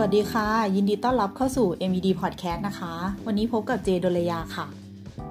[0.00, 2.92] สวัสดีค่ะ ยินดีต้อนรับเข้าสู่ MED Podcast นะคะ
[3.26, 4.66] วันนี้พบกับเจดลยาค่ะ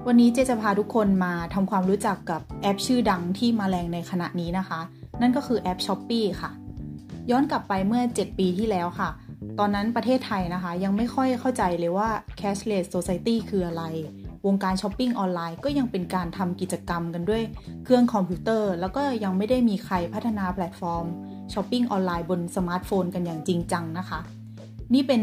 [0.08, 4.80] วันนี้เจจะพาทุกคนมาทำความรู้จักกับแอปชื่อดังที่มาแรงในขณะนี้นะคะ
[5.22, 6.52] นั่นก็คือแอป Shopee ค่ะ
[7.32, 9.10] ย้อนกลับไปเมื่อ 7 ปีที่แล้วค่ะ
[9.60, 12.10] ตอนนั้นประเทศไทยนะคะ ยังไม่ค่อยเข้าใจเลยว่า
[12.40, 13.84] cashless society คืออะไร
[14.46, 17.44] วงการช้อปปิ้งออนไลน์ก็ยังเป็นการทำกิจกรรมกันด้วย
[17.84, 21.06] เครื่องคอมพิวเตอร์ แล้วก็ยังไม่ได้มีใครพัฒนาแพลตฟอร์ม
[21.54, 24.22] ช้อปปิ้งออนไลน์บนสมาร์ทโฟนกันอย่างจริงจังนะคะ
[24.94, 25.22] นี่เป็น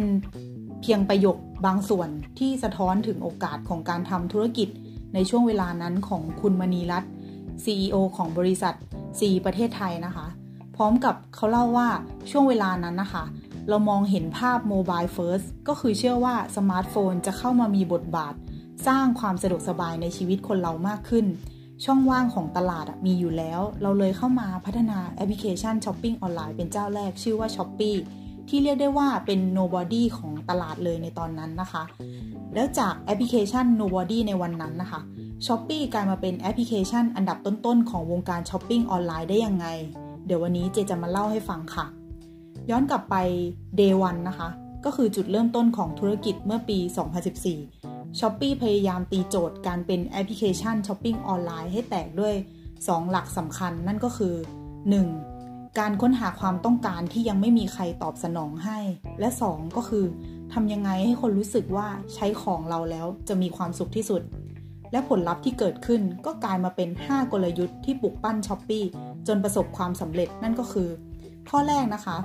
[0.82, 1.36] เพียงประโยค
[1.66, 4.68] บางส่วนที่สะท้อนถึงโอกาสของการทำธุรกิจ
[5.14, 7.10] ในช่วงเวลานั้นของคุณมณีรัตน์
[7.64, 8.74] CEO ของบริษัท
[9.18, 10.26] C ประเทศไทยนะคะ
[10.76, 11.88] พร้อมกับเขาเล่าว่า
[12.30, 13.24] ช่วงเวลานั้นนะคะ
[13.68, 18.34] เรามองเห็นภาพ mobile first ก็คือเชื่อว่าสมาร์ทโฟนจะเข้ามามีบทบาท
[18.86, 21.26] สร้างความสะดวกสบายในชีวิตคนเรามากขึ้น
[21.84, 28.02] ช่องว่างของตลาดมีอยู่แล้ว เราเลยเข้ามาพัฒนาแอปพลิเคชันช้อปปิ้งออนไลน์เป็นเจ้าแรกชื่อว่า Shopee
[28.48, 31.82] ที่เรียกได้ว่าเป็น nobody ของตลาดเลยในตอนนั้นนะคะ
[32.54, 35.00] แล้วจากแอปพลิเคชัน nobody ในวันนั้นนะคะ
[35.46, 39.66] Shopee กลายมาเป็นแอปพลิเคชันอันดับต้นๆ ของวงการช้อปปิ้งออนไลน์ได้ยังไง
[40.26, 41.86] เดี๋ยววันนี้เจจะมาเล่าให้ฟังค่ะ
[42.70, 43.16] ย้อนกลับไป
[43.78, 44.48] day 1นะคะ
[44.84, 46.78] ก็คือจุดเริ่มต้นของธุรกิจเมื่อปี
[47.48, 52.34] 2014 Shopee พยายามตีโจทย์การเป็นแอปพลิเคชันช้อปปิ้งออนไลน์ให้แตกด้วย
[52.72, 54.34] 2 หลักสำคัญนั่นก็คือ
[54.90, 55.33] 1.
[55.78, 58.78] การค้นหาความต้องการที่ยังไม่มีใครตอบสนองให้
[59.20, 60.04] และ 2 ก็คือ
[60.52, 64.22] ทำยังไงให้คนรู้สึกว่าใช้ของเราแล้วจะมีความสุขที่สุด
[64.92, 68.80] และผลลัพธ์ที่เกิดขึ้นก็กลายมาเป็น 5 กลยุทธ์ที่ปลุกปั้น Shopee
[69.26, 70.88] จนประสบความสำเร็จนั่นก็คือ
[71.50, 72.16] ข้อแรกนะคะ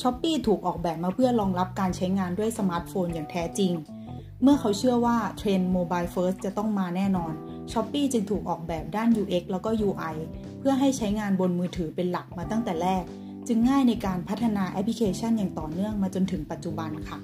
[0.00, 3.72] Shopee ถูกออกแบบมาเพื่อรองรับการใช้งานด้วยสมาร์ทโฟนอย่างแท้จริง
[4.42, 7.32] เมื่อเขาเชื่อว่าเทรนด์ mobile first จะต้องมาแน่นอน
[7.72, 10.16] Shopee จึงถูกออกแบบด้าน UX แล้วก็ UI
[10.68, 13.04] เพื่อให้ใช้งานบนมือถือเป็นหลักมาตั้งแต่แรก
[13.46, 17.18] จึงง่ายในการพัฒนาแอปพลิเคชันอย่างต่อเนื่องมาจนถึงปัจจุบันค่ะ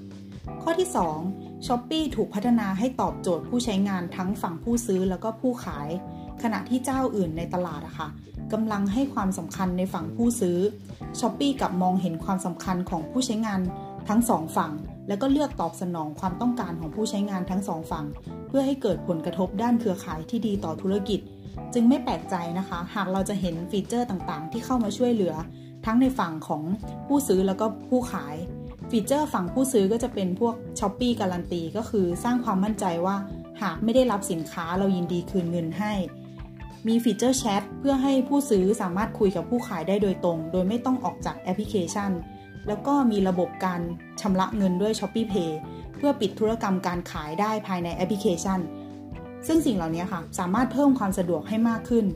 [0.63, 0.89] ข้อที่
[1.25, 5.89] 2 Shopee ถูกพัฒนาให้ตอบโจทย์ผู้ใช้งานทั้งฝั่งผู้ซื้อแล้วก็ผู้ขาย
[6.43, 8.09] ขณะที่เจ้าอื่นในตลาดอะค่ะ
[8.53, 10.59] กำลังให้ความสำคัญในฝั่งผู้ซื้อ
[11.19, 13.61] Shopee กับมองเห็นความสำคัญของผู้ใช้งาน
[14.09, 14.73] ทั้งสองฝั่ง
[15.09, 18.05] แล้วก็เลือกตอบสนองความต้องการของผู้ใช้งานทั้งสองฝั่ง
[18.49, 21.21] เพื่อให้เกิดผลกระทบด้านเครือข่ายที่ดีต่อธุรกิจ
[21.75, 25.35] จึงไม่แปลกใจนะคะ หากเราจะเห็นฟีเจอร์ต่างๆ ที่เข้ามาช่วยเหลือ
[25.87, 26.63] ทั้งในฝั่งของ
[27.07, 28.37] ผู้ซื้อแล้วก็ผู้ขาย
[28.91, 33.17] ฟีเจอร์ฝั่งผู้ซื้อก็จะเป็นพวก s h อ p e e การันตีก็คือสร้างความมั่นใจว่า
[33.63, 35.93] หากไม่ได้รับสินค้าเรายินดีคืนเงินให้
[36.89, 42.11] มีฟีเจอร์แชทเพื่อให้ผู้ซื้อสามารถคุยกับผู้ขายได้โดยตรง โดยไม่ต้องออกจากแอปพลิเคชัน
[42.69, 43.81] แล้วก็มีระบบการ
[44.21, 45.51] ชำระเงินด้วย ShopeePay
[45.97, 48.61] เพื่อปิดธุรกรรมการขายได้ภายในแอปพลิเคชัน
[49.47, 52.07] ซึ่งสิ่งเหล่านี้ค่ะสามารถเพิ่มความสะดวกให้มากขึ้น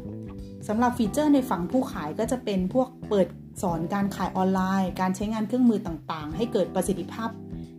[0.68, 3.26] สำหรับฟีเจอร์ในฝั่งผู้ขายก็จะเป็นพวกเปิด
[3.62, 7.30] สอนการขายออนไลน์ การใช้งานเครื่องมือต่างๆ ให้เกิดประสิทธิภาพ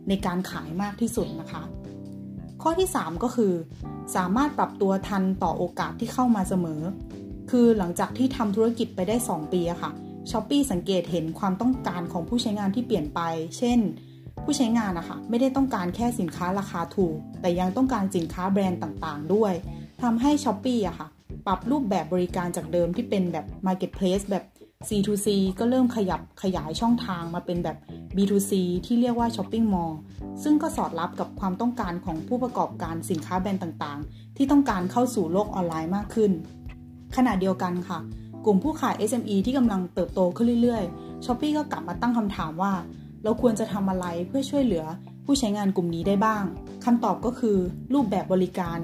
[0.08, 1.62] ในการขายมากที่สุดนะคะ
[2.62, 3.52] ข้อที่ 3 ก็คือ
[4.16, 6.80] สามารถปรับตัวทันต่อโอกาสที่เข้ามาเสมอ
[7.50, 9.90] คือหลังจากที่ทำธุรกิจไปได้ 2 ปีอะค่ะ
[10.30, 13.20] ช้อปปีสังเกตเห็นความต้องการของผู้ใช้งานที่เปลี่ยนไป
[13.58, 13.78] เช่น
[14.44, 19.52] ผู้ใช้งานนะคะไม่ได้ต้องการแค่สินค้าราคาถูก แต่ยังต้องการสินค้าแบรนด์ต่างๆ ด้วย
[20.02, 21.08] ทำให้ช้อปปีอะค่ะ
[21.46, 24.44] ปรับรูปแบบบริการจากเดิมที่เป็นแบบ Marketplace แบบ
[24.88, 25.28] C2C
[25.58, 27.76] ก็เริ่มขยับขยายช่องทางมาเป็นแบบ
[28.16, 28.52] B2C
[28.86, 29.94] ที่เรียกว่า Shopping Mall
[30.42, 36.32] ซึ่งก็สอดรับกับความต้องการของผู้ประกอบการสินค้าแบรนด์ต่างๆ ที่ต้องการเข้าสู่โลกออนไลน์มากขึ้น
[37.16, 37.98] ขณะเดียวกันค่ะ
[38.44, 42.72] กลุ่มผู้ขาย SME ที่กำลังเติบโตขึ้นเรื่อยๆ s h อ p e e ก็กลับมาตั้งคำถามว่า
[43.24, 44.84] เราควรจะทำอะไรเพื่อช่วยเหลือ
[45.24, 46.44] ผู้ใช้งานกลุ่มนี้ได้บ้าง
[46.84, 47.56] คำตอบก็คือ
[47.94, 48.78] รูปแบบบริการ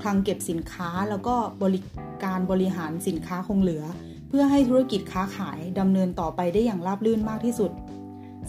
[0.00, 1.80] คลังเก็บสินค้าแล้วก็บริ
[2.24, 3.84] การบริหารสินค้าคงเหลือ
[4.28, 7.70] เพื่อให้ธุรกิจค้าขายดำเนินต่อไปได้อย่างราบรื่นมากที่สุด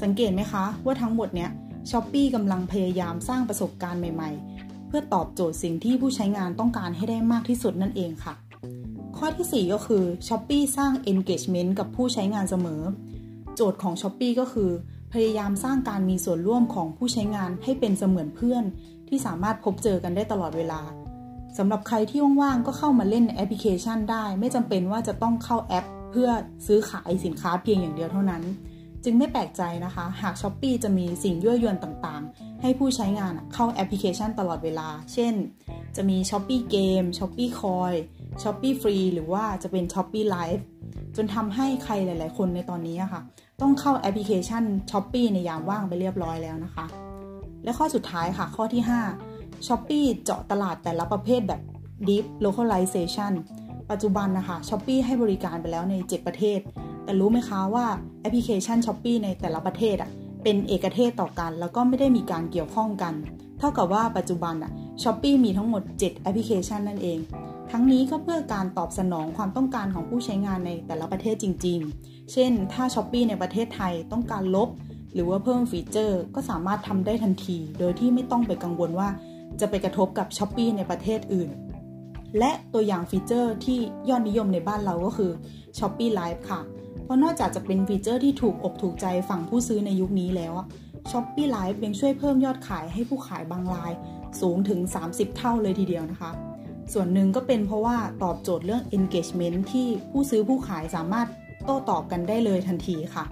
[0.01, 1.52] สังเกตไหมคะว่าทั้งหมดเนี้ย
[1.91, 8.34] ช้อปปี้กำลังพยายามสร้างประสบการณ์ใหม่ๆ เพื่อตอบโจทย์สิ่งที่ผู้ใช้งานต้องการให้ได้มากที่สุดนั่นเองค่ะ
[9.17, 12.81] ข้อที่ 4 ก็คือ s h อ p e e สร้าง engagement กับผู้ใช้งานเสมอ
[13.55, 14.72] โจทย์ของ s h อ p e e ก็คือ
[15.16, 18.64] พยายามสร้างการมีส่วนร่วมของผู้ใช้งานให้เป็นเสมือนเพื่อน
[19.08, 20.82] ที่สามารถพบเจอกันได้ตลอดเวลา
[21.58, 26.29] สำหรับใครที่ว่างๆก็เข้ามาเล่นแอปพลิเคชันได้ ไม่จำเป็นว่าจะต้องเข้าแอป เพื่อ
[26.67, 28.44] ซื้อขายสินค้าเพียงอย่างเดียวเท่านั้น
[29.03, 35.34] จึงไม่แปลกใจนะคะ หาก Shopee จะมีสิ่งยั่วยวนต่างๆ ให้ผู้ใช้งานเข้าแอปพลิเคชันตลอดเวลา เช่น
[35.96, 37.96] จะมี Shopee Game Shopee Coin
[38.41, 40.62] Shopee Free หรือว่าจะเป็น Shopee Live
[41.16, 43.22] จนทำให้ใครหลาย ๆ คนในตอนนี้ค่ะ
[43.62, 46.85] ต้องเข้าแอปพลิเคชัน s h อ p e e ในยามว่างไปเรียบร้อยแล้วนะคะ
[47.64, 48.84] และข้อสุดท้ายค่ะ ข้อที่
[49.23, 51.62] 5 s h อ p e e เจาะตลาดแต่ละประเภทแบบ
[52.08, 53.34] Deep Localization
[53.91, 56.59] ปัจจุบันนะคะ s h อ p e e ให้บริการไปแล้วใน 7 ประเทศ
[57.03, 57.85] แต่รู้ไหมคะว่า
[58.22, 60.12] แอปพลิเคชัน s h อ p e e ในแต่ละประเทศอะ
[60.44, 63.14] เป็นเอกเทศต่อกัน แล้วก็ไม่ได้มีการเกี่ยวข้องกัน
[63.59, 64.72] เท่ากับว่าปัจจุบันอะ
[65.03, 67.20] ช้อปปีมีทั้งหมด 7 แอปพลิเคชันนั่นเอง
[67.72, 74.70] ทั้งนี้ก็เพื่อการตอบสนองความต้องการของผู้ใช้งานในแต่ละประเทศจริง ๆ เช่น ถ้า Shopee ในประเทศไทยต้องการลบ
[75.14, 79.09] หรือว่าเพิ่มฟีเจอร์ ก็สามารถทำได้ทันที โดยที่ไม่ต้องไปกังวลว่า
[79.59, 81.50] จะไปกระทบกับ Shopee ในประเทศอื่น
[82.40, 83.79] และตัวอย่างฟีเจอร์ที่
[84.09, 85.32] ยอดนิยมในบ้านเราก็คือ
[85.78, 86.62] s h o p e e Live ค่ะ
[87.03, 90.53] เพราะนอกจากจะเป็นฟีเจอร์ที่ถูกอกถูกใจฝั่งผู้ซื้อในยุคนี้แล้ว
[91.12, 93.94] s h o p e e Live ยังช่วยเพิ่มยอดขายให้ผู้ขายบางราย
[94.41, 94.79] สูงถึง
[95.09, 96.32] 30 เท่าเลยทีเดียวนะคะ
[96.93, 101.28] ส่วนหนึ่งก็เป็นเพราะว่าตอบโจทย์เรื่อง engagement ที่ผู้ซื้อผู้ขายสามารถ
[101.66, 103.26] โต้ตอบกันได้เลยทันทีค่ะ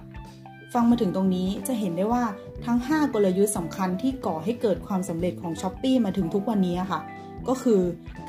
[0.72, 2.24] ฟังมาถึงตรงนี้จะเห็นได้ว่า
[2.64, 7.00] ทั้ง 5 กลยุทธ์สำคัญที่ก่อให้เกิดความสำเร็จของ s h อ p e e มาถึงทุกวันนี้ค่ะ
[7.48, 7.80] ก็คือ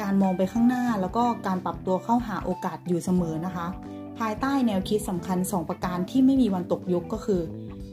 [0.02, 3.68] การมองไปข้างหน้าแล้วก็การปรับตัวเข้าหาโอกาสอยู่เสมอนะคะ
[4.20, 7.42] ภายใต้แนวคิดสำคัญ 2 ประการที่ไม่มีวันตกยุคก็คือ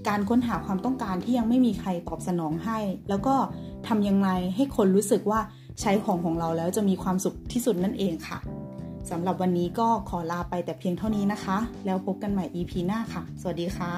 [0.08, 2.78] การค้นหาความต้องการที่ยังไม่มีใครตอบสนองให้
[3.08, 3.34] แล้วก็
[3.88, 5.40] ทำยังไงให้คนรู้สึกว่า
[5.80, 8.38] ใช้ของของเราแล้วจะมีความสุขที่สุดนั่นเองค่ะ
[9.10, 13.94] สำหรับวันนี้ก็ขอลาไปแต่เพียงเท่านี้นะคะ แล้วพบกันใหม่ EP หน้าค่ะ สวัสดีค่ะ